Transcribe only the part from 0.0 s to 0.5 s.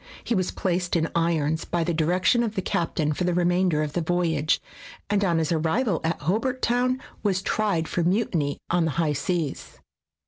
He was